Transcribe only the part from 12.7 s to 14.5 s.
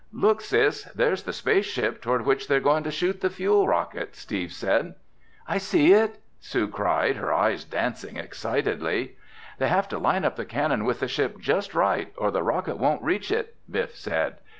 won't reach it," Biff said.